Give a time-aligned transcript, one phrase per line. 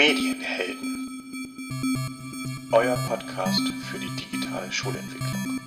[0.00, 1.10] Medienhelden.
[2.72, 5.60] Euer Podcast für die digitale Schulentwicklung.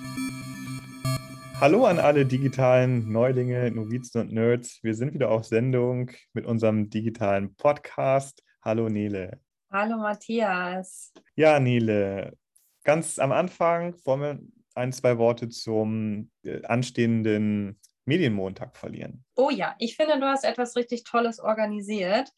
[1.60, 4.80] Hallo an alle digitalen Neulinge, Novizen und Nerds.
[4.82, 8.42] Wir sind wieder auf Sendung mit unserem digitalen Podcast.
[8.60, 9.38] Hallo Nele.
[9.70, 11.12] Hallo Matthias.
[11.36, 12.36] Ja, Nele,
[12.82, 14.40] ganz am Anfang wollen wir
[14.74, 19.24] ein, zwei Worte zum äh, anstehenden Medienmontag verlieren.
[19.36, 22.32] Oh ja, ich finde, du hast etwas richtig Tolles organisiert.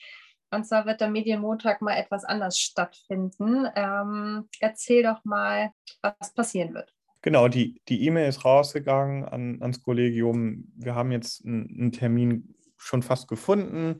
[0.51, 3.67] Und zwar wird der Medienmontag mal etwas anders stattfinden.
[3.75, 5.71] Ähm, erzähl doch mal,
[6.03, 6.93] was passieren wird.
[7.23, 10.73] Genau, die E-Mail ist rausgegangen an, ans Kollegium.
[10.77, 13.99] Wir haben jetzt einen, einen Termin schon fast gefunden.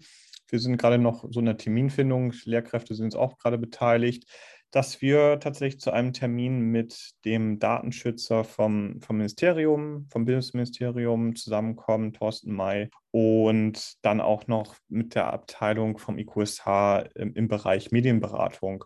[0.49, 2.33] Wir sind gerade noch so in der Terminfindung.
[2.45, 4.27] Lehrkräfte sind jetzt auch gerade beteiligt
[4.71, 12.13] dass wir tatsächlich zu einem Termin mit dem Datenschützer vom, vom Ministerium, vom Bildungsministerium zusammenkommen,
[12.13, 18.85] Thorsten May, und dann auch noch mit der Abteilung vom IQSH im, im Bereich Medienberatung.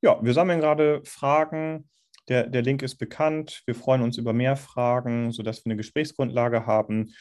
[0.00, 1.88] Ja, wir sammeln gerade Fragen.
[2.28, 3.62] Der, der Link ist bekannt.
[3.64, 7.14] Wir freuen uns über mehr Fragen, sodass wir eine Gesprächsgrundlage haben.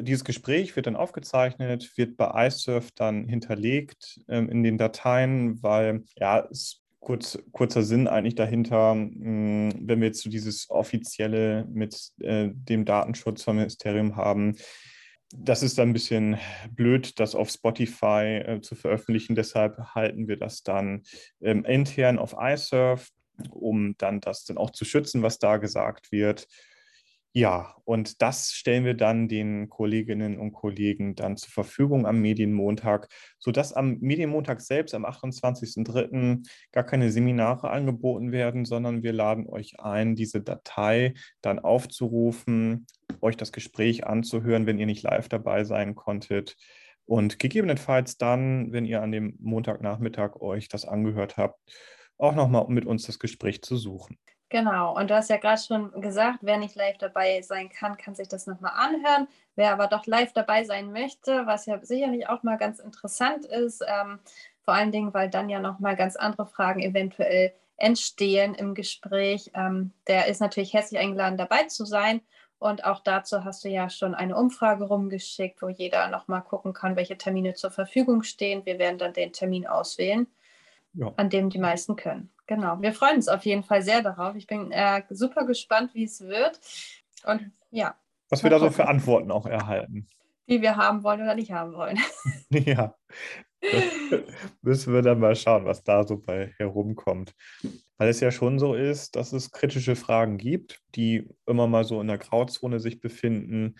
[0.00, 6.02] Dieses Gespräch wird dann aufgezeichnet, wird bei iSurf dann hinterlegt ähm, in den Dateien, weil
[6.16, 12.10] ja, es kurz, kurzer Sinn eigentlich dahinter, hm, wenn wir jetzt so dieses offizielle mit
[12.18, 14.56] äh, dem Datenschutzministerium haben.
[15.32, 16.36] Das ist dann ein bisschen
[16.70, 19.36] blöd, das auf Spotify äh, zu veröffentlichen.
[19.36, 21.04] Deshalb halten wir das dann
[21.40, 23.10] ähm, intern auf iSurf,
[23.50, 26.48] um dann das dann auch zu schützen, was da gesagt wird.
[27.38, 33.08] Ja, und das stellen wir dann den Kolleginnen und Kollegen dann zur Verfügung am Medienmontag,
[33.38, 39.78] sodass am Medienmontag selbst, am 28.03., gar keine Seminare angeboten werden, sondern wir laden euch
[39.80, 42.86] ein, diese Datei dann aufzurufen,
[43.20, 46.56] euch das Gespräch anzuhören, wenn ihr nicht live dabei sein konntet.
[47.04, 51.60] Und gegebenenfalls dann, wenn ihr an dem Montagnachmittag euch das angehört habt,
[52.16, 54.16] auch nochmal mit uns das Gespräch zu suchen.
[54.48, 58.14] Genau, und du hast ja gerade schon gesagt, wer nicht live dabei sein kann, kann
[58.14, 59.26] sich das nochmal anhören.
[59.56, 63.82] Wer aber doch live dabei sein möchte, was ja sicherlich auch mal ganz interessant ist,
[63.86, 64.20] ähm,
[64.64, 69.92] vor allen Dingen, weil dann ja nochmal ganz andere Fragen eventuell entstehen im Gespräch, ähm,
[70.06, 72.20] der ist natürlich herzlich eingeladen, dabei zu sein.
[72.58, 76.96] Und auch dazu hast du ja schon eine Umfrage rumgeschickt, wo jeder nochmal gucken kann,
[76.96, 78.64] welche Termine zur Verfügung stehen.
[78.64, 80.26] Wir werden dann den Termin auswählen,
[80.94, 81.12] ja.
[81.16, 82.30] an dem die meisten können.
[82.46, 84.36] Genau, wir freuen uns auf jeden Fall sehr darauf.
[84.36, 86.60] Ich bin äh, super gespannt, wie es wird.
[87.24, 87.96] Und ja.
[88.28, 90.06] Was wir da so für Antworten auch erhalten.
[90.48, 91.98] Die wir haben wollen oder nicht haben wollen.
[92.50, 92.94] ja.
[94.62, 97.34] müssen wir dann mal schauen, was da so bei herumkommt.
[97.98, 102.00] Weil es ja schon so ist, dass es kritische Fragen gibt, die immer mal so
[102.00, 103.76] in der Grauzone sich befinden.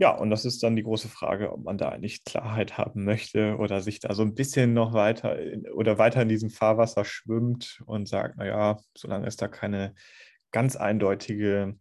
[0.00, 3.56] Ja, und das ist dann die große Frage, ob man da eigentlich Klarheit haben möchte
[3.56, 7.82] oder sich da so ein bisschen noch weiter in, oder weiter in diesem Fahrwasser schwimmt
[7.84, 9.94] und sagt, naja, solange es da keine
[10.52, 11.76] ganz eindeutige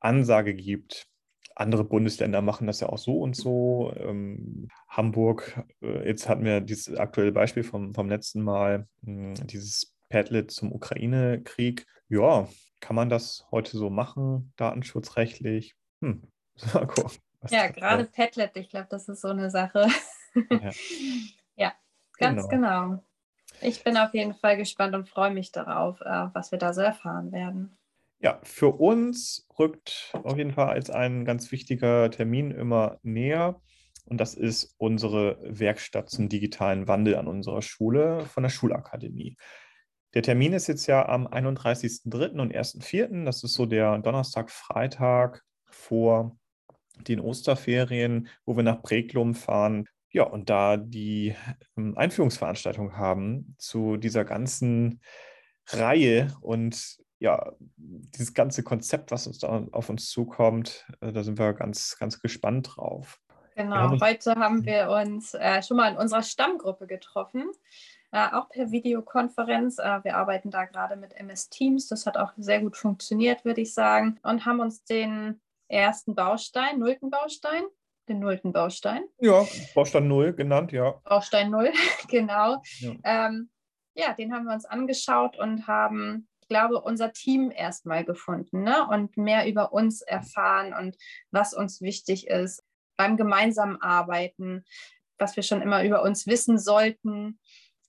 [0.00, 1.06] Ansage gibt.
[1.54, 3.92] Andere Bundesländer machen das ja auch so und so.
[3.96, 9.46] Ähm, Hamburg, äh, jetzt hatten wir dieses aktuelle Beispiel vom, vom letzten Mal, mh, hm,
[9.46, 11.86] dieses Padlet zum Ukraine-Krieg.
[12.08, 12.48] Ja,
[12.80, 15.74] kann man das heute so machen, datenschutzrechtlich?
[16.02, 16.22] Hm,
[16.74, 17.31] mal gucken.
[17.50, 19.86] Ja, gerade Padlet, ich glaube, das ist so eine Sache.
[20.50, 20.70] Ja,
[21.56, 21.72] ja
[22.18, 22.88] ganz genau.
[22.88, 23.04] genau.
[23.60, 26.80] Ich bin auf jeden Fall gespannt und freue mich darauf, äh, was wir da so
[26.80, 27.76] erfahren werden.
[28.20, 33.60] Ja, für uns rückt auf jeden Fall als ein ganz wichtiger Termin immer näher.
[34.06, 39.36] Und das ist unsere Werkstatt zum digitalen Wandel an unserer Schule von der Schulakademie.
[40.14, 42.40] Der Termin ist jetzt ja am 31.03.
[42.40, 43.24] und 1.04.
[43.24, 46.36] Das ist so der Donnerstag, Freitag vor
[47.08, 49.88] den Osterferien, wo wir nach Breglum fahren.
[50.10, 51.34] Ja, und da die
[51.76, 55.00] ähm, Einführungsveranstaltung haben zu dieser ganzen
[55.68, 61.38] Reihe und ja, dieses ganze Konzept, was uns da auf uns zukommt, äh, da sind
[61.38, 63.20] wir ganz, ganz gespannt drauf.
[63.54, 67.44] Genau, haben heute haben wir uns äh, schon mal in unserer Stammgruppe getroffen,
[68.10, 69.78] äh, auch per Videokonferenz.
[69.78, 73.60] Äh, wir arbeiten da gerade mit MS Teams, das hat auch sehr gut funktioniert, würde
[73.60, 75.40] ich sagen, und haben uns den
[75.72, 77.62] ersten Baustein, nullten Baustein,
[78.08, 79.04] den nullten Baustein.
[79.18, 81.00] Ja, Baustein Null genannt, ja.
[81.04, 81.72] Baustein Null,
[82.08, 82.62] genau.
[82.80, 82.94] Ja.
[83.04, 83.50] Ähm,
[83.94, 88.86] ja, den haben wir uns angeschaut und haben, ich glaube, unser Team erstmal gefunden ne?
[88.88, 90.96] und mehr über uns erfahren und
[91.30, 92.62] was uns wichtig ist
[92.96, 94.64] beim gemeinsamen Arbeiten,
[95.18, 97.38] was wir schon immer über uns wissen sollten,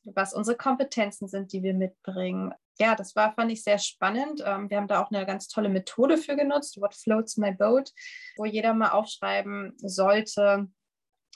[0.04, 4.44] was unsere Kompetenzen sind, die wir mitbringen, ja, das war, fand ich sehr spannend.
[4.46, 7.92] Ähm, wir haben da auch eine ganz tolle Methode für genutzt, What Floats My Boat,
[8.38, 10.68] wo jeder mal aufschreiben sollte,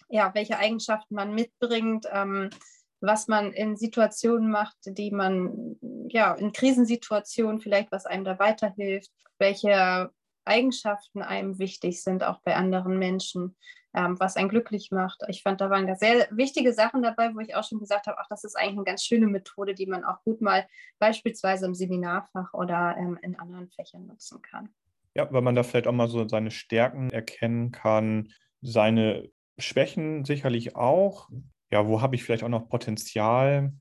[0.09, 2.49] ja, welche Eigenschaften man mitbringt, ähm,
[3.01, 5.77] was man in Situationen macht, die man,
[6.09, 10.09] ja, in Krisensituationen vielleicht, was einem da weiterhilft, welche
[10.47, 13.55] Eigenschaften einem wichtig sind, auch bei anderen Menschen,
[13.93, 15.21] ähm, was einen glücklich macht.
[15.27, 18.17] Ich fand, da waren da sehr wichtige Sachen dabei, wo ich auch schon gesagt habe,
[18.19, 20.67] ach, das ist eigentlich eine ganz schöne Methode, die man auch gut mal
[20.99, 24.69] beispielsweise im Seminarfach oder ähm, in anderen Fächern nutzen kann.
[25.15, 30.75] Ja, weil man da vielleicht auch mal so seine Stärken erkennen kann, seine Schwächen sicherlich
[30.75, 31.29] auch.
[31.71, 33.73] Ja, wo habe ich vielleicht auch noch Potenzial?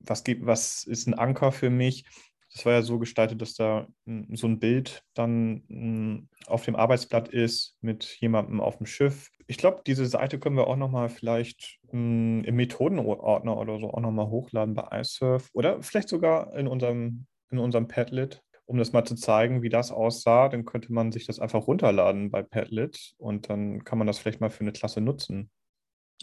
[0.00, 2.06] Was, gibt, was ist ein Anker für mich?
[2.52, 6.76] Das war ja so gestaltet, dass da hm, so ein Bild dann hm, auf dem
[6.76, 9.30] Arbeitsblatt ist mit jemandem auf dem Schiff.
[9.46, 14.00] Ich glaube, diese Seite können wir auch nochmal vielleicht hm, im Methodenordner oder so auch
[14.00, 19.04] nochmal hochladen bei iSurf oder vielleicht sogar in unserem, in unserem Padlet, um das mal
[19.04, 20.48] zu zeigen, wie das aussah.
[20.48, 24.40] Dann könnte man sich das einfach runterladen bei Padlet und dann kann man das vielleicht
[24.40, 25.50] mal für eine Klasse nutzen.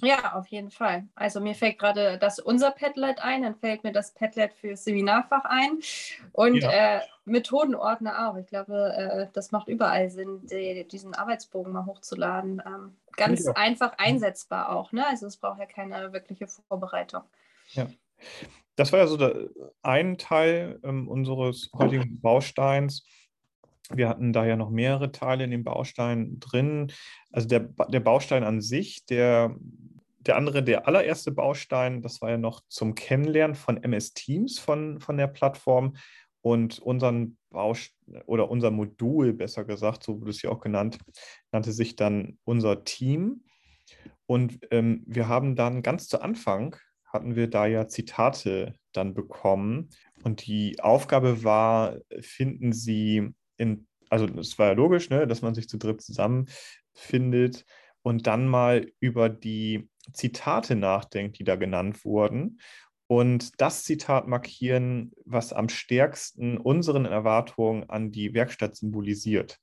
[0.01, 1.07] Ja, auf jeden Fall.
[1.15, 5.45] Also mir fällt gerade das unser Padlet ein, dann fällt mir das Padlet für Seminarfach
[5.45, 5.79] ein
[6.33, 6.97] und ja.
[6.97, 8.37] äh, Methodenordner auch.
[8.37, 12.61] Ich glaube, äh, das macht überall Sinn, die, diesen Arbeitsbogen mal hochzuladen.
[12.65, 13.53] Ähm, ganz ja.
[13.53, 14.91] einfach einsetzbar auch.
[14.91, 15.05] Ne?
[15.07, 17.23] Also es braucht ja keine wirkliche Vorbereitung.
[17.71, 17.87] Ja.
[18.75, 19.49] Das war ja so der,
[19.81, 23.03] ein Teil ähm, unseres heutigen Bausteins.
[23.93, 26.91] Wir hatten da ja noch mehrere Teile in dem Baustein drin.
[27.31, 29.55] Also der, der Baustein an sich, der
[30.19, 34.99] der andere, der allererste Baustein, das war ja noch zum Kennenlernen von MS Teams von,
[34.99, 35.95] von der Plattform
[36.41, 37.93] und unseren Baust
[38.25, 40.99] oder unser Modul, besser gesagt, so wurde es ja auch genannt,
[41.51, 43.45] nannte sich dann unser Team.
[44.25, 46.75] Und ähm, wir haben dann ganz zu Anfang
[47.05, 49.89] hatten wir da ja Zitate dann bekommen.
[50.23, 55.55] Und die Aufgabe war, finden Sie in, also es war ja logisch, ne, dass man
[55.55, 57.65] sich zu dritt zusammenfindet
[58.01, 62.59] und dann mal über die Zitate nachdenkt, die da genannt wurden
[63.07, 69.59] und das Zitat markieren, was am stärksten unseren Erwartungen an die Werkstatt symbolisiert.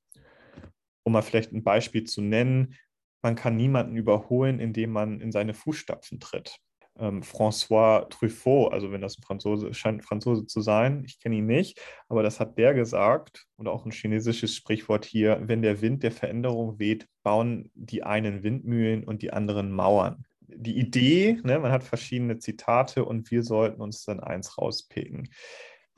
[1.02, 2.76] Um mal vielleicht ein Beispiel zu nennen,
[3.22, 6.58] man kann niemanden überholen, indem man in seine Fußstapfen tritt.
[6.98, 11.46] Ähm, François Truffaut, also wenn das ein Franzose scheint Franzose zu sein, ich kenne ihn
[11.46, 16.02] nicht, aber das hat der gesagt und auch ein chinesisches Sprichwort hier, wenn der Wind
[16.02, 20.24] der Veränderung weht, bauen die einen Windmühlen und die anderen Mauern
[20.56, 25.28] die Idee, ne, man hat verschiedene Zitate und wir sollten uns dann eins rauspicken.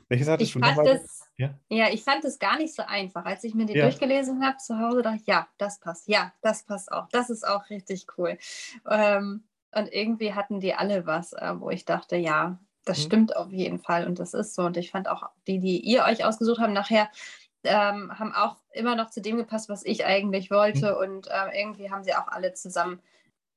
[0.09, 0.85] Welches hattest ich du nochmal?
[0.85, 1.59] Das, ja?
[1.69, 3.25] ja, ich fand es gar nicht so einfach.
[3.25, 3.83] Als ich mir die ja.
[3.83, 7.09] durchgelesen habe zu Hause, dachte ich, ja, das passt, ja, das passt auch.
[7.11, 8.39] Das ist auch richtig cool.
[8.89, 9.43] Ähm,
[9.77, 13.03] und irgendwie hatten die alle was, äh, wo ich dachte, ja, das mhm.
[13.03, 14.63] stimmt auf jeden Fall und das ist so.
[14.63, 17.11] Und ich fand auch die, die ihr euch ausgesucht habt, nachher
[17.65, 20.93] ähm, haben auch immer noch zu dem gepasst, was ich eigentlich wollte.
[20.93, 20.97] Mhm.
[20.97, 23.01] Und äh, irgendwie haben sie auch alle zusammen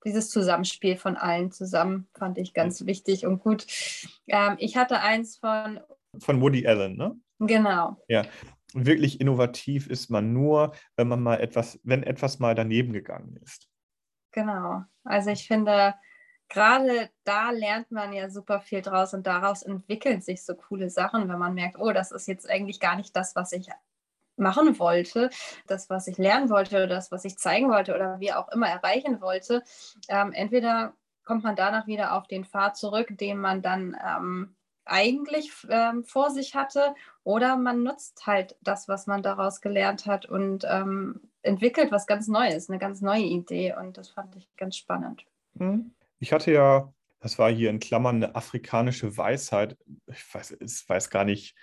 [0.06, 3.66] dieses Zusammenspiel von allen zusammen fand ich ganz wichtig und gut.
[4.28, 5.80] Ähm, ich hatte eins von.
[6.20, 7.20] Von Woody Allen, ne?
[7.40, 8.02] Genau.
[8.08, 8.24] Ja.
[8.74, 13.68] Wirklich innovativ ist man nur, wenn man mal etwas, wenn etwas mal daneben gegangen ist.
[14.32, 14.84] Genau.
[15.04, 15.96] Also ich finde,
[16.50, 21.30] gerade da lernt man ja super viel draus und daraus entwickeln sich so coole Sachen,
[21.30, 23.70] wenn man merkt, oh, das ist jetzt eigentlich gar nicht das, was ich
[24.36, 25.30] machen wollte,
[25.68, 29.22] das, was ich lernen wollte das, was ich zeigen wollte oder wie auch immer erreichen
[29.22, 29.64] wollte,
[30.08, 30.94] ähm, entweder
[31.26, 34.56] kommt man danach wieder auf den Pfad zurück, den man dann ähm,
[34.86, 40.26] eigentlich ähm, vor sich hatte, oder man nutzt halt das, was man daraus gelernt hat
[40.26, 43.76] und ähm, entwickelt was ganz Neues, eine ganz neue Idee.
[43.80, 45.26] Und das fand ich ganz spannend.
[45.54, 45.94] Mhm.
[46.20, 49.78] Ich hatte ja, das war hier in Klammern eine afrikanische Weisheit.
[50.08, 51.56] Ich weiß, ich weiß gar nicht,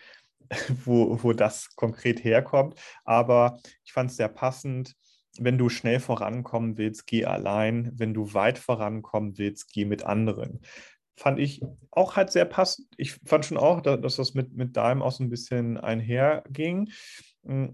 [0.85, 2.79] wo, wo das konkret herkommt.
[3.05, 4.95] Aber ich fand es sehr passend.
[5.39, 7.93] Wenn du schnell vorankommen willst, geh allein.
[7.95, 10.61] Wenn du weit vorankommen willst, geh mit anderen.
[11.19, 12.89] Fand ich auch halt sehr passend.
[12.97, 16.91] Ich fand schon auch, dass das mit, mit deinem auch so ein bisschen einherging.
[17.45, 17.73] Hm,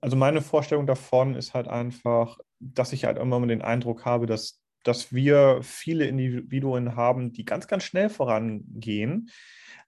[0.00, 4.60] also meine Vorstellung davon ist halt einfach, dass ich halt immer den Eindruck habe, dass,
[4.84, 9.30] dass wir viele Individuen haben, die ganz, ganz schnell vorangehen.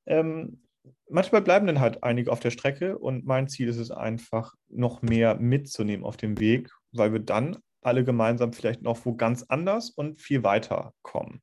[0.07, 0.61] Ähm,
[1.09, 5.03] manchmal bleiben dann halt einige auf der Strecke und mein Ziel ist es einfach, noch
[5.03, 9.91] mehr mitzunehmen auf dem Weg, weil wir dann alle gemeinsam vielleicht noch wo ganz anders
[9.91, 11.43] und viel weiter kommen.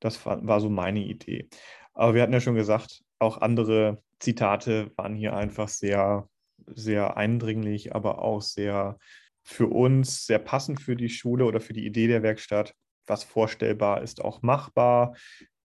[0.00, 1.48] Das war, war so meine Idee.
[1.92, 6.28] Aber wir hatten ja schon gesagt, auch andere Zitate waren hier einfach sehr,
[6.66, 8.98] sehr eindringlich, aber auch sehr
[9.42, 12.74] für uns, sehr passend für die Schule oder für die Idee der Werkstatt.
[13.06, 15.16] Was vorstellbar ist, auch machbar.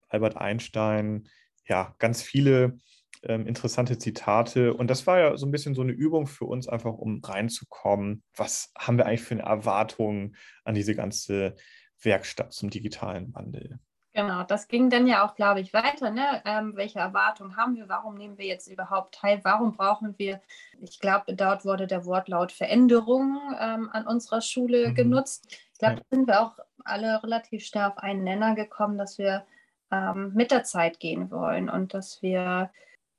[0.07, 1.27] Albert Einstein,
[1.67, 2.77] ja, ganz viele
[3.23, 4.73] ähm, interessante Zitate.
[4.73, 8.23] Und das war ja so ein bisschen so eine Übung für uns, einfach um reinzukommen.
[8.35, 11.55] Was haben wir eigentlich für eine Erwartung an diese ganze
[12.01, 13.79] Werkstatt zum digitalen Wandel?
[14.15, 16.09] Genau, das ging dann ja auch, glaube ich, weiter.
[16.09, 16.41] Ne?
[16.45, 17.89] Ähm, welche Erwartungen haben wir?
[17.89, 19.41] Warum nehmen wir jetzt überhaupt teil?
[19.43, 20.39] Warum brauchen wir,
[20.79, 24.95] ich glaube, dort wurde der Wortlaut Veränderung ähm, an unserer Schule mhm.
[24.95, 25.53] genutzt.
[25.73, 29.45] Ich glaube, da sind wir auch alle relativ schnell auf einen Nenner gekommen, dass wir
[29.91, 32.71] ähm, mit der Zeit gehen wollen und dass wir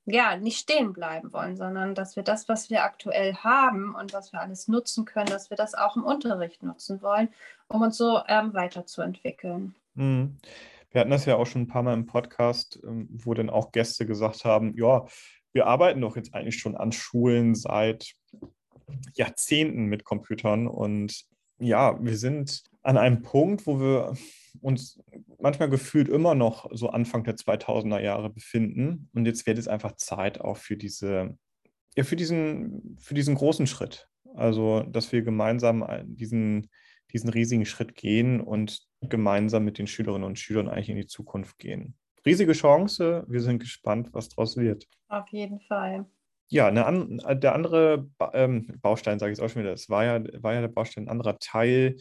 [0.06, 4.32] ja nicht stehen bleiben wollen, sondern dass wir das, was wir aktuell haben und was
[4.32, 7.28] wir alles nutzen können, dass wir das auch im Unterricht nutzen wollen,
[7.68, 9.74] um uns so ähm, weiterzuentwickeln.
[9.92, 10.38] Mhm.
[10.90, 13.72] Wir hatten das ja auch schon ein paar Mal im Podcast, ähm, wo dann auch
[13.72, 15.06] Gäste gesagt haben, ja,
[15.52, 18.14] wir arbeiten doch jetzt eigentlich schon an Schulen seit
[19.14, 21.26] Jahrzehnten mit Computern und
[21.58, 24.14] ja, wir sind an einem Punkt, wo wir
[24.60, 25.00] uns
[25.38, 29.08] manchmal gefühlt immer noch so Anfang der 2000er Jahre befinden.
[29.14, 31.36] Und jetzt wird es einfach Zeit auch für diese,
[31.96, 34.08] ja, für diesen, für diesen großen Schritt.
[34.34, 36.68] Also, dass wir gemeinsam diesen,
[37.12, 41.58] diesen riesigen Schritt gehen und gemeinsam mit den Schülerinnen und Schülern eigentlich in die Zukunft
[41.58, 41.96] gehen.
[42.24, 43.24] Riesige Chance.
[43.28, 44.88] Wir sind gespannt, was daraus wird.
[45.08, 46.06] Auf jeden Fall.
[46.48, 50.04] Ja, eine, der andere ba ähm, Baustein, sage ich es auch schon wieder, das war
[50.04, 51.96] ja, war ja der Baustein, ein anderer Teil,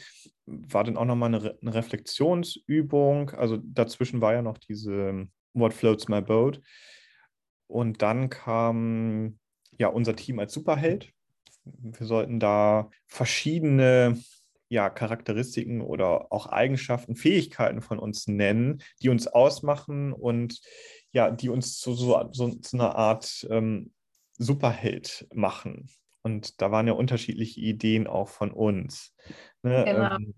[0.46, 3.32] war dann auch nochmal eine, Re eine Reflexionsübung.
[3.32, 6.62] Also dazwischen war ja noch diese What Floats My Boat.
[7.68, 9.40] Und dann kam
[9.72, 11.12] ja unser Team als Superheld.
[11.64, 14.22] Wir sollten da verschiedene
[14.70, 20.60] ja, Charakteristiken oder auch Eigenschaften, Fähigkeiten von uns nennen, die uns ausmachen und
[21.12, 23.94] ja, die uns zu so, so zu einer Art ähm,
[24.38, 25.90] Superheld machen.
[26.24, 29.14] Und da waren ja unterschiedliche Ideen auch von uns.
[29.62, 29.86] Ne?
[29.86, 30.16] Genau.
[30.16, 30.34] Ähm,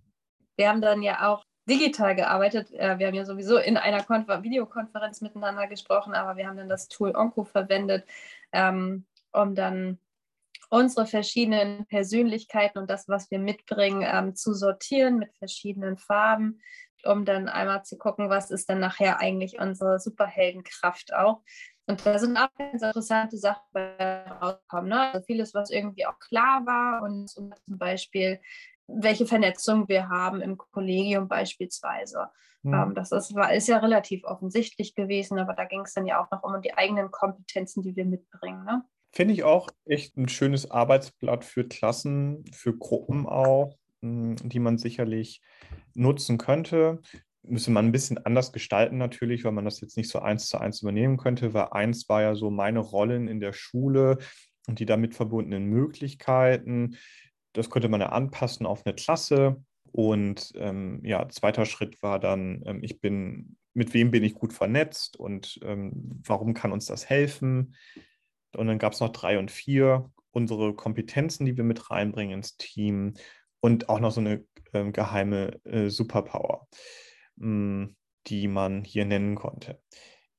[0.57, 2.71] wir haben dann ja auch digital gearbeitet.
[2.73, 6.69] Äh, wir haben ja sowieso in einer Konfer Videokonferenz miteinander gesprochen, aber wir haben dann
[6.69, 8.05] das Tool Onco verwendet,
[8.51, 9.99] ähm, um dann
[10.69, 16.61] unsere verschiedenen Persönlichkeiten und das, was wir mitbringen, ähm, zu sortieren mit verschiedenen Farben,
[17.03, 21.41] um dann einmal zu gucken, was ist dann nachher eigentlich unsere Superheldenkraft auch.
[21.85, 24.89] Und da sind auch ganz interessante Sachen rausgekommen.
[24.89, 25.13] Ne?
[25.13, 28.41] Also vieles, was irgendwie auch klar war und zum Beispiel,
[28.87, 32.29] welche Vernetzung wir haben im Kollegium beispielsweise.
[32.63, 32.73] Mhm.
[32.73, 36.21] Ähm, das ist, war, ist ja relativ offensichtlich gewesen, aber da ging es dann ja
[36.21, 38.65] auch noch um die eigenen Kompetenzen, die wir mitbringen.
[38.65, 38.83] Ne?
[39.11, 44.77] Finde ich auch echt ein schönes Arbeitsblatt für Klassen, für Gruppen auch, hm, die man
[44.77, 45.41] sicherlich
[45.95, 47.01] nutzen könnte
[47.49, 50.57] müsste man ein bisschen anders gestalten natürlich, weil man das jetzt nicht so eins zu
[50.59, 54.17] eins übernehmen könnte, weil eins war ja so meine Rollen in der Schule
[54.67, 56.97] und die damit verbundenen Möglichkeiten.
[57.53, 59.63] Das könnte man ja anpassen auf eine Klasse.
[59.91, 64.53] Und ähm, ja, zweiter Schritt war dann, ähm, ich bin, mit wem bin ich gut
[64.53, 67.75] vernetzt und ähm, warum kann uns das helfen?
[68.55, 72.57] Und dann gab es noch drei und vier, unsere Kompetenzen, die wir mit reinbringen ins
[72.57, 73.13] Team
[73.59, 76.67] und auch noch so eine ähm, geheime äh, Superpower.
[77.39, 77.95] Hm,
[78.27, 79.79] die man hier nennen konnte.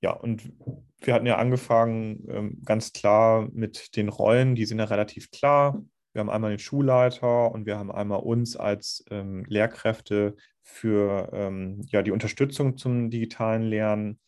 [0.01, 0.53] Ja, und
[1.01, 5.83] wir hatten ja angefangen ähm, ganz klar mit den Rollen, die sind ja relativ klar.
[6.13, 11.83] Wir haben einmal den Schulleiter und wir haben einmal uns als ähm, Lehrkräfte für ähm,
[11.89, 14.21] ja, die Unterstützung zum digitalen Lernen.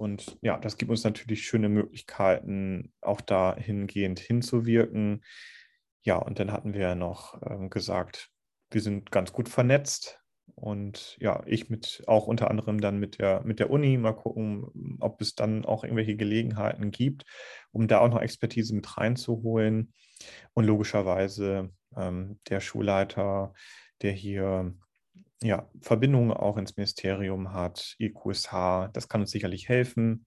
[0.00, 5.22] Und ja, das gibt uns natürlich schöne Möglichkeiten, auch dahingehend hinzuwirken.
[6.00, 8.30] Ja, und dann hatten wir ja noch ähm, gesagt,
[8.70, 10.18] wir sind ganz gut vernetzt.
[10.54, 14.96] Und ja, ich mit auch unter anderem dann mit der, mit der Uni mal gucken,
[15.00, 17.26] ob es dann auch irgendwelche Gelegenheiten gibt,
[17.70, 19.92] um da auch noch Expertise mit reinzuholen.
[20.54, 23.52] Und logischerweise ähm, der Schulleiter,
[24.00, 24.74] der hier
[25.42, 30.26] ja, Verbindungen auch ins Ministerium hat, IQSH, das kann uns sicherlich helfen.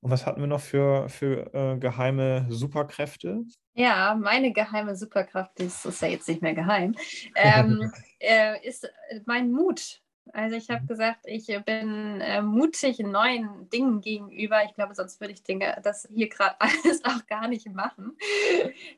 [0.00, 3.42] Und was hatten wir noch für, für äh, geheime Superkräfte?
[3.74, 6.94] Ja, meine geheime Superkraft, das ist ja jetzt nicht mehr geheim,
[7.34, 10.00] ähm, äh, ist äh, mein Mut.
[10.32, 10.86] Also ich habe mhm.
[10.86, 14.64] gesagt, ich bin äh, mutig neuen Dingen gegenüber.
[14.64, 18.16] Ich glaube, sonst würde ich Dinge, das hier gerade alles auch gar nicht machen.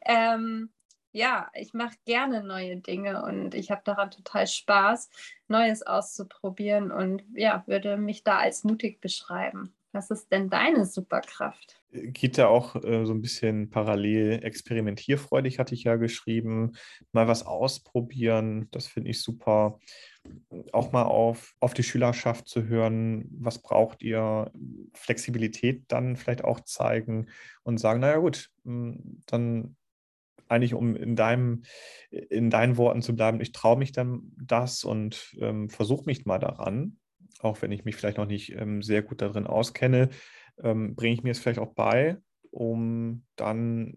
[0.04, 0.70] ähm,
[1.12, 5.10] ja, ich mache gerne neue Dinge und ich habe daran total Spaß,
[5.48, 9.74] Neues auszuprobieren und ja, würde mich da als mutig beschreiben.
[9.94, 11.78] Was ist denn deine Superkraft?
[11.92, 16.72] Geht ja auch äh, so ein bisschen parallel experimentierfreudig, hatte ich ja geschrieben.
[17.12, 19.78] Mal was ausprobieren, das finde ich super.
[20.72, 24.50] Auch mal auf, auf die Schülerschaft zu hören, was braucht ihr?
[24.94, 27.28] Flexibilität dann vielleicht auch zeigen
[27.62, 29.76] und sagen, naja gut, hm, dann
[30.52, 31.62] eigentlich, um in, deinem,
[32.10, 36.38] in deinen Worten zu bleiben, ich traue mich dann das und ähm, versuche mich mal
[36.38, 36.98] daran
[37.42, 40.10] auch wenn ich mich vielleicht noch nicht ähm, sehr gut darin auskenne,
[40.62, 42.18] ähm, bringe ich mir es vielleicht auch bei,
[42.50, 43.96] um dann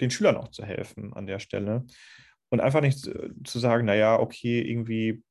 [0.00, 1.84] den Schülern auch zu helfen an der Stelle.
[2.50, 5.22] Und einfach nicht zu sagen, naja, okay, irgendwie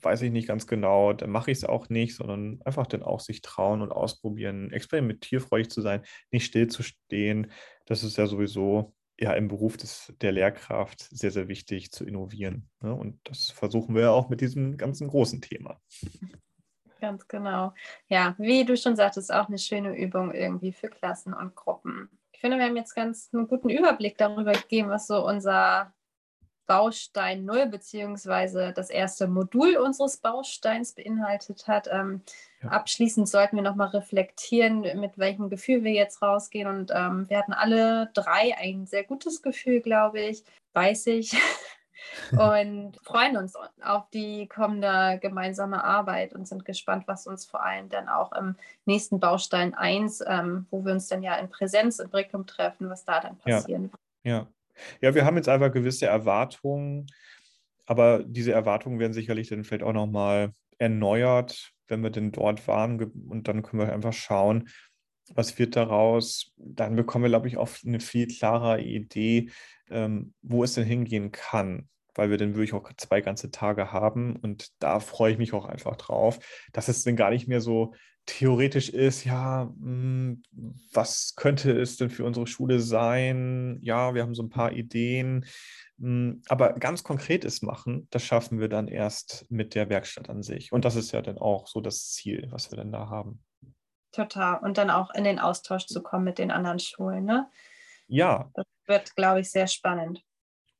[0.00, 3.20] weiß ich nicht ganz genau, dann mache ich es auch nicht, sondern einfach dann auch
[3.20, 7.50] sich trauen und ausprobieren, experimentierfreudig zu sein, nicht stillzustehen.
[7.84, 12.68] Das ist ja sowieso ja im Beruf des, der Lehrkraft sehr, sehr wichtig zu innovieren.
[12.80, 12.94] Ne?
[12.94, 15.80] Und das versuchen wir auch mit diesem ganzen großen Thema.
[17.00, 17.74] Ganz genau.
[18.08, 22.08] Ja, wie du schon sagtest, auch eine schöne Übung irgendwie für Klassen und Gruppen.
[22.32, 25.94] Ich finde, wir haben jetzt ganz einen guten Überblick darüber gegeben, was so unser
[26.66, 31.88] Baustein 0 beziehungsweise das erste Modul unseres Bausteins beinhaltet hat.
[31.90, 32.22] Ähm,
[32.62, 32.70] ja.
[32.70, 36.68] Abschließend sollten wir nochmal reflektieren, mit welchem Gefühl wir jetzt rausgehen.
[36.68, 40.44] Und ähm, wir hatten alle drei ein sehr gutes Gefühl, glaube ich,
[40.74, 41.36] weiß ich.
[42.32, 47.88] und freuen uns auf die kommende gemeinsame Arbeit und sind gespannt, was uns vor allem
[47.88, 52.10] dann auch im nächsten Baustein 1, ähm, wo wir uns dann ja in Präsenz in
[52.10, 54.00] Brickum treffen, was da dann passieren wird.
[54.24, 54.36] Ja.
[54.38, 54.46] ja.
[55.00, 57.06] Ja, wir haben jetzt einfach gewisse Erwartungen,
[57.86, 63.02] aber diese Erwartungen werden sicherlich dann vielleicht auch nochmal erneuert, wenn wir denn dort waren.
[63.02, 64.68] Und dann können wir einfach schauen,
[65.34, 66.52] was wird daraus.
[66.56, 69.50] Dann bekommen wir, glaube ich, auch eine viel klarere Idee,
[69.90, 74.36] ähm, wo es denn hingehen kann, weil wir dann wirklich auch zwei ganze Tage haben.
[74.36, 76.38] Und da freue ich mich auch einfach drauf,
[76.72, 77.94] dass es dann gar nicht mehr so
[78.26, 80.25] theoretisch ist, ja, hm,
[80.92, 83.78] was könnte es denn für unsere Schule sein?
[83.82, 85.46] Ja, wir haben so ein paar Ideen,
[85.98, 90.72] hm, aber ganz konkretes machen, das schaffen wir dann erst mit der Werkstatt an sich.
[90.72, 93.42] Und das ist ja dann auch so das Ziel, was wir dann da haben.
[94.12, 94.58] Total.
[94.60, 97.50] Und dann auch in den Austausch zu kommen mit den anderen Schulen, ne?
[98.08, 98.50] Ja.
[98.54, 100.22] Das wird, glaube ich, sehr spannend.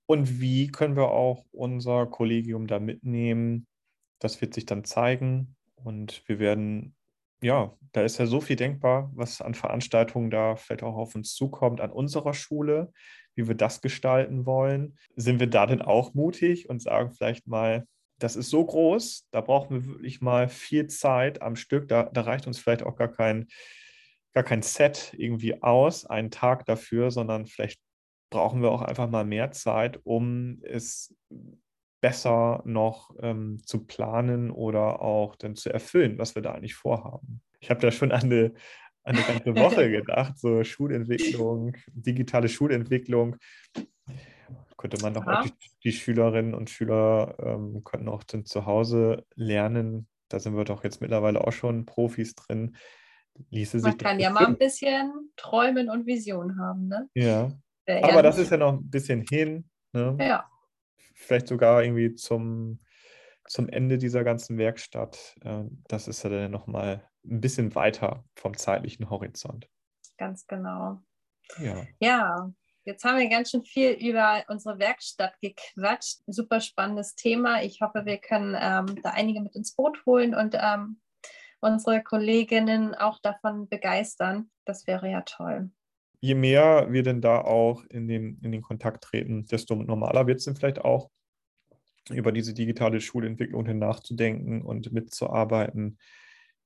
[0.06, 3.66] Und wie können wir auch unser Kollegium da mitnehmen?
[4.20, 5.56] Das wird sich dann zeigen.
[5.74, 6.95] Und wir werden
[7.42, 11.34] ja, da ist ja so viel denkbar, was an Veranstaltungen da vielleicht auch auf uns
[11.34, 12.92] zukommt, an unserer Schule,
[13.34, 14.98] wie wir das gestalten wollen.
[15.16, 17.86] Sind wir da denn auch mutig und sagen vielleicht mal,
[18.18, 22.22] das ist so groß, da brauchen wir wirklich mal viel Zeit am Stück, da, da
[22.22, 23.48] reicht uns vielleicht auch gar kein,
[24.32, 27.80] gar kein Set irgendwie aus, einen Tag dafür, sondern vielleicht
[28.30, 31.14] brauchen wir auch einfach mal mehr Zeit, um es
[32.06, 37.42] besser noch ähm, zu planen oder auch dann zu erfüllen, was wir da eigentlich vorhaben.
[37.58, 38.54] Ich habe da schon an eine,
[39.02, 43.34] an eine ganze Woche gedacht, so Schulentwicklung, digitale Schulentwicklung.
[44.76, 49.24] Könnte man doch auch die, die, Schülerinnen und Schüler ähm, könnten auch dann zu Hause
[49.34, 50.06] lernen.
[50.28, 52.76] Da sind wir doch jetzt mittlerweile auch schon Profis drin.
[53.50, 57.08] Ließe man kann ja mal ein bisschen träumen und Vision haben, ne?
[57.14, 57.50] Ja.
[57.88, 59.68] Aber das ist ja noch ein bisschen hin.
[59.92, 60.16] Ne?
[60.20, 60.48] Ja
[61.16, 62.80] vielleicht sogar irgendwie zum,
[63.48, 65.36] zum Ende dieser ganzen Werkstatt.
[65.42, 69.68] Äh, das ist ja dann nochmal ein bisschen weiter vom zeitlichen Horizont.
[70.18, 71.00] Ganz genau.
[71.58, 71.86] Ja.
[72.00, 72.52] Ja,
[72.88, 76.20] Jetzt haben wir ganz schön viel über unsere Werkstatt gequatscht.
[76.28, 77.60] Super spannendes Thema.
[77.64, 81.00] Ich hoffe, wir können ähm, da einige mit ins Boot holen und ähm,
[81.58, 84.52] unsere Kolleginnen auch davon begeistern.
[84.66, 85.72] Das wäre ja toll
[86.20, 90.38] je mehr wir denn da auch in den, in den Kontakt treten, desto normaler wird
[90.38, 91.10] es dann vielleicht auch,
[92.10, 95.98] über diese digitale Schulentwicklung hin nachzudenken und mitzuarbeiten.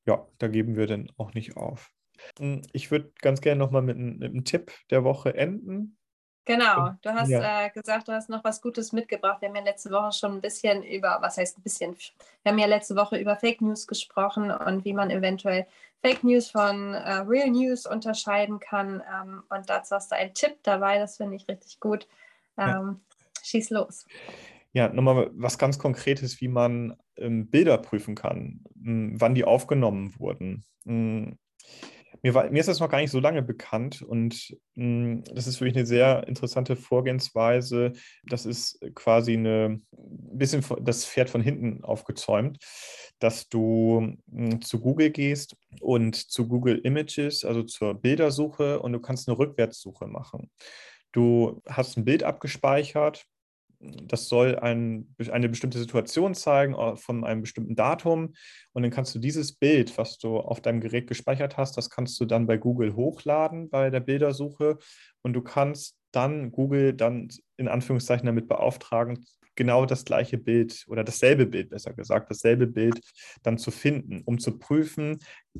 [0.06, 1.90] Ja, da geben wir dann auch nicht auf.
[2.38, 5.96] Hm, ich würde ganz gerne nochmal mit, mit einem Tipp der Woche enden.
[6.46, 7.66] Genau, du hast ja.
[7.66, 9.40] äh, gesagt, du hast noch was Gutes mitgebracht.
[9.40, 11.94] Wir haben ja letzte Woche schon ein bisschen über, was heißt ein bisschen,
[12.42, 15.66] wir haben ja letzte Woche über Fake News gesprochen und wie man eventuell
[16.02, 19.02] Fake News von äh, Real News unterscheiden kann.
[19.12, 22.08] Ähm, und dazu hast du einen Tipp dabei, das finde ich richtig gut.
[22.56, 22.96] Ähm, ja.
[23.42, 24.06] Schieß los.
[24.72, 30.18] Ja, nochmal was ganz Konkretes, wie man ähm, Bilder prüfen kann, mh, wann die aufgenommen
[30.18, 30.64] wurden.
[30.84, 31.32] Mh,
[32.22, 35.46] mir, war, mir ist das noch gar nicht so lange bekannt und mh, hm, das
[35.46, 37.92] ist wirklich eine sehr interessante Vorgehensweise.
[38.26, 42.58] Das ist quasi eine bisschen das Pferd von hinten aufgezäumt,
[43.18, 48.92] dass du mh, hm, zu Google gehst und zu Google Images, also zur Bildersuche und
[48.92, 50.50] du kannst eine Rückwärtssuche machen.
[51.12, 53.26] Du hast ein Bild abgespeichert
[53.80, 58.34] das soll ein, eine bestimmte Situation zeigen von einem bestimmten Datum.
[58.72, 62.20] Und dann kannst du dieses Bild, was du auf deinem Gerät gespeichert hast, das kannst
[62.20, 64.78] du dann bei Google hochladen bei der Bildersuche.
[65.22, 69.24] Und du kannst dann Google dann in Anführungszeichen damit beauftragen,
[69.60, 73.00] genau das gleiche Bild oder dasselbe Bild, besser gesagt, dasselbe Bild
[73.42, 75.18] dann zu finden, um zu prüfen,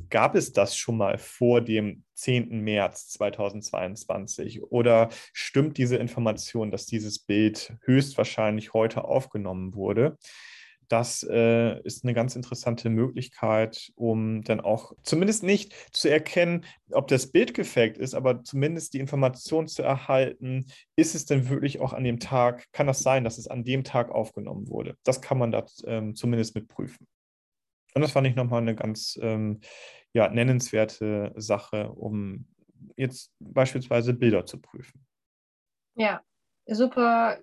[0.08, 2.62] gab es das schon mal vor dem 10.
[2.62, 10.16] März 2022 oder stimmt diese Information, dass dieses Bild höchstwahrscheinlich heute aufgenommen wurde?
[10.90, 17.06] Das äh, ist eine ganz interessante Möglichkeit, um dann auch zumindest nicht zu erkennen, ob
[17.06, 21.92] das Bild gefaked ist, aber zumindest die Information zu erhalten, ist es denn wirklich auch
[21.92, 24.96] an dem Tag, kann das sein, dass es an dem Tag aufgenommen wurde?
[25.04, 27.06] Das kann man da ähm, zumindest mit prüfen.
[27.94, 29.60] Und das fand ich nochmal eine ganz ähm,
[30.12, 32.46] ja, nennenswerte Sache, um
[32.96, 35.06] jetzt beispielsweise Bilder zu prüfen.
[35.94, 36.20] Ja,
[36.66, 37.38] super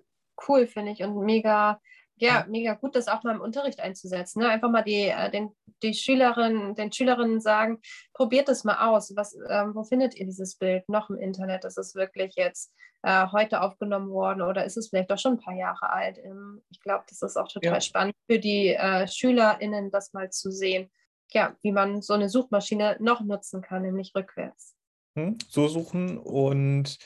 [0.46, 1.80] cool, finde ich, und mega,
[2.20, 4.40] ja, mega gut, das auch mal im Unterricht einzusetzen.
[4.40, 4.48] Ne?
[4.48, 5.50] Einfach mal die, äh, den,
[5.82, 7.80] die Schülerinnen, den Schülerinnen sagen,
[8.12, 9.14] probiert es mal aus.
[9.16, 11.64] Was, ähm, wo findet ihr dieses Bild noch im Internet?
[11.64, 15.40] Ist es wirklich jetzt äh, heute aufgenommen worden oder ist es vielleicht auch schon ein
[15.40, 16.18] paar Jahre alt?
[16.18, 17.80] Ähm, ich glaube, das ist auch total ja.
[17.80, 20.90] spannend für die äh, SchülerInnen, das mal zu sehen.
[21.30, 24.74] Ja, wie man so eine Suchmaschine noch nutzen kann, nämlich rückwärts.
[25.14, 26.98] Hm, so suchen und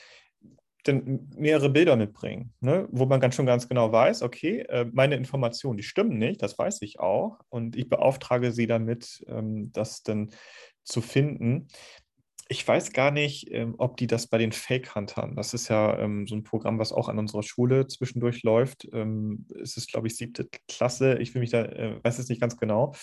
[0.83, 2.87] dann mehrere Bilder mitbringen, ne?
[2.91, 6.57] wo man ganz schon ganz genau weiß, okay, äh, meine Informationen, die stimmen nicht, das
[6.57, 7.39] weiß ich auch.
[7.49, 10.31] Und ich beauftrage sie damit, ähm, das dann
[10.83, 11.67] zu finden.
[12.49, 16.27] Ich weiß gar nicht, ähm, ob die das bei den Fake-Huntern, das ist ja ähm,
[16.27, 18.87] so ein Programm, was auch an unserer Schule zwischendurch läuft.
[18.91, 21.17] Ähm, es ist, glaube ich, siebte Klasse.
[21.19, 22.93] Ich will mich da, äh, weiß es nicht ganz genau.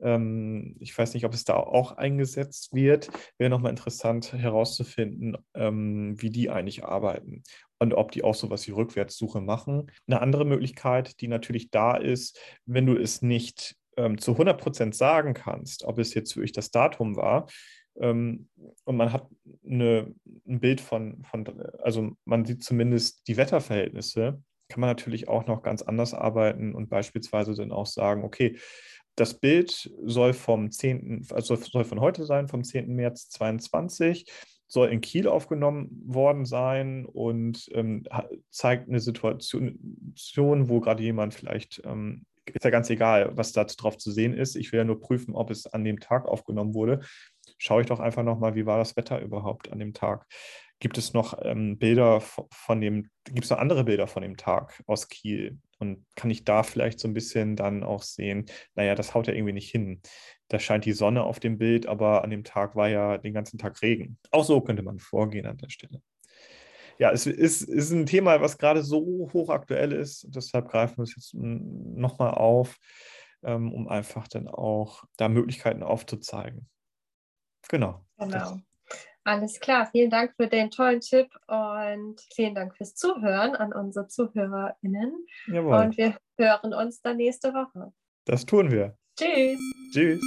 [0.00, 3.10] Ähm, ich weiß nicht, ob es da auch eingesetzt wird.
[3.38, 7.42] Wäre nochmal interessant herauszufinden, ähm, wie die eigentlich arbeiten
[7.78, 9.90] und ob die auch sowas wie Rückwärtssuche machen.
[10.06, 14.94] Eine andere Möglichkeit, die natürlich da ist, wenn du es nicht ähm, zu 100 Prozent
[14.94, 17.46] sagen kannst, ob es jetzt wirklich das Datum war,
[17.98, 19.28] und man hat
[19.64, 20.14] eine,
[20.46, 21.46] ein Bild von, von,
[21.82, 26.88] also man sieht zumindest die Wetterverhältnisse, kann man natürlich auch noch ganz anders arbeiten und
[26.88, 28.58] beispielsweise dann auch sagen, okay,
[29.14, 32.94] das Bild soll vom 10., also soll von heute sein, vom 10.
[32.94, 34.30] März 22,
[34.68, 38.04] soll in Kiel aufgenommen worden sein und ähm,
[38.50, 43.96] zeigt eine Situation, wo gerade jemand vielleicht ähm, ist ja ganz egal, was da drauf
[43.96, 44.56] zu sehen ist.
[44.56, 47.00] Ich will ja nur prüfen, ob es an dem Tag aufgenommen wurde.
[47.58, 50.26] Schaue ich doch einfach nochmal, wie war das Wetter überhaupt an dem Tag?
[50.78, 54.82] Gibt es noch ähm, Bilder von dem, gibt es noch andere Bilder von dem Tag
[54.86, 55.58] aus Kiel?
[55.78, 59.34] Und kann ich da vielleicht so ein bisschen dann auch sehen, naja, das haut ja
[59.34, 60.00] irgendwie nicht hin.
[60.48, 63.58] Da scheint die Sonne auf dem Bild, aber an dem Tag war ja den ganzen
[63.58, 64.18] Tag Regen.
[64.30, 66.02] Auch so könnte man vorgehen an der Stelle
[66.98, 70.26] ja, es ist, ist ein Thema, was gerade so hochaktuell ist.
[70.30, 72.76] Deshalb greifen wir es jetzt nochmal auf,
[73.42, 76.68] ähm, um einfach dann auch da Möglichkeiten aufzuzeigen.
[77.68, 78.00] Genau.
[78.18, 78.58] Genau.
[79.24, 79.88] Alles klar.
[79.90, 85.26] Vielen Dank für den tollen Tipp und vielen Dank fürs Zuhören an unsere ZuhörerInnen.
[85.48, 85.74] Jawohl.
[85.74, 87.92] Und wir hören uns dann nächste Woche.
[88.24, 88.96] Das tun wir.
[89.16, 89.58] Tschüss.
[89.92, 90.20] Tschüss.